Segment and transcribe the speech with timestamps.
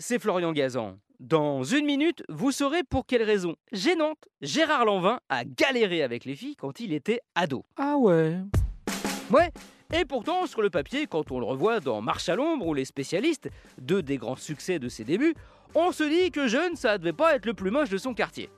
[0.00, 0.98] c'est Florian Gazan.
[1.20, 6.34] Dans une minute, vous saurez pour quelle raison gênante Gérard Lanvin a galéré avec les
[6.34, 7.64] filles quand il était ado.
[7.76, 8.38] Ah ouais
[9.30, 9.50] Ouais,
[9.92, 12.86] et pourtant, sur le papier, quand on le revoit dans Marche à l'ombre ou Les
[12.86, 15.34] spécialistes, deux des grands succès de ses débuts,
[15.74, 18.48] on se dit que jeune, ça devait pas être le plus moche de son quartier.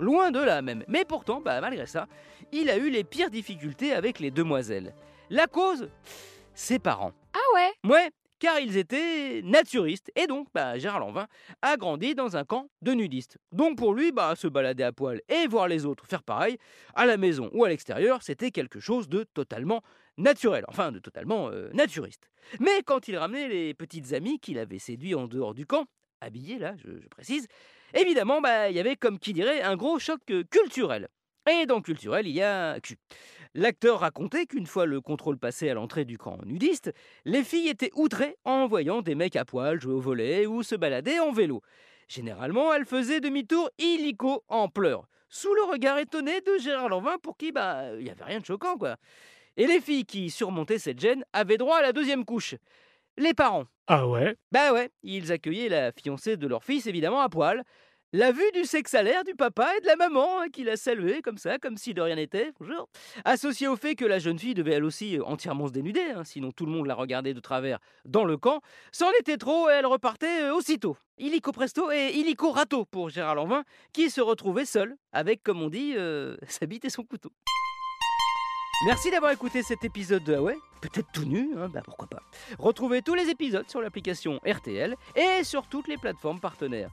[0.00, 0.82] Loin de là même.
[0.88, 2.06] Mais pourtant, bah, malgré ça,
[2.52, 4.94] il a eu les pires difficultés avec les demoiselles.
[5.28, 5.90] La cause
[6.54, 7.12] Ses parents.
[7.34, 7.90] Ah ouais?
[7.92, 10.10] Ouais, car ils étaient naturistes.
[10.16, 11.28] Et donc, bah, Gérard
[11.62, 13.38] a grandi dans un camp de nudistes.
[13.52, 16.58] Donc pour lui, bah, se balader à poil et voir les autres faire pareil,
[16.94, 19.82] à la maison ou à l'extérieur, c'était quelque chose de totalement
[20.16, 22.30] naturel, enfin de totalement euh, naturiste.
[22.60, 25.86] Mais quand il ramenait les petites amies qu'il avait séduits en dehors du camp,
[26.20, 27.46] habillées là, je, je précise,
[27.94, 31.08] évidemment, bah, il y avait comme qui dirait un gros choc euh, culturel.
[31.48, 32.96] Et dans culturel, il y a cul.
[33.54, 36.92] L'acteur racontait qu'une fois le contrôle passé à l'entrée du camp nudiste,
[37.24, 40.74] les filles étaient outrées en voyant des mecs à poil jouer au volet ou se
[40.74, 41.62] balader en vélo.
[42.08, 47.36] Généralement, elles faisaient demi-tour illico en pleurs, sous le regard étonné de Gérard Lanvin pour
[47.36, 48.96] qui, bah, il n'y avait rien de choquant, quoi.
[49.56, 52.56] Et les filles qui surmontaient cette gêne avaient droit à la deuxième couche.
[53.16, 53.64] Les parents.
[53.86, 54.36] Ah ouais?
[54.52, 57.62] Bah ouais, ils accueillaient la fiancée de leur fils évidemment à poil.
[58.12, 60.76] La vue du sexe à l'air du papa et de la maman hein, qui l'a
[60.76, 62.88] salué comme ça, comme si de rien n'était, bonjour,
[63.24, 66.22] associé au fait que la jeune fille devait elle aussi euh, entièrement se dénuder, hein,
[66.22, 68.60] sinon tout le monde la regardait de travers dans le camp,
[68.92, 70.96] c'en était trop et elle repartait euh, aussitôt.
[71.18, 75.68] Illico presto et illico rato pour Gérard Lanvin, qui se retrouvait seul, avec, comme on
[75.68, 77.32] dit, euh, sa bite et son couteau.
[78.84, 82.22] Merci d'avoir écouté cet épisode de Ah ouais, peut-être tout nu, hein, bah pourquoi pas.
[82.60, 86.92] Retrouvez tous les épisodes sur l'application RTL et sur toutes les plateformes partenaires.